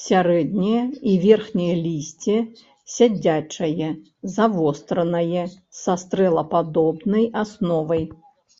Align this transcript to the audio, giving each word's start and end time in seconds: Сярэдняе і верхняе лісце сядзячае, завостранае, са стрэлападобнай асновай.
Сярэдняе 0.00 0.80
і 1.12 1.14
верхняе 1.22 1.70
лісце 1.86 2.36
сядзячае, 2.96 3.88
завостранае, 4.36 5.44
са 5.82 5.92
стрэлападобнай 6.04 7.24
асновай. 7.46 8.04